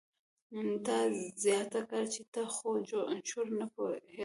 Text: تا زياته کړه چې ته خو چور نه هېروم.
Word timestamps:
تا 0.85 0.97
زياته 1.43 1.79
کړه 1.89 2.03
چې 2.13 2.21
ته 2.33 2.41
خو 2.55 2.69
چور 3.29 3.47
نه 3.59 3.65
هېروم. 3.73 4.01